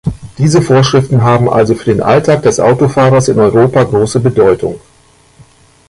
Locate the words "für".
1.75-1.93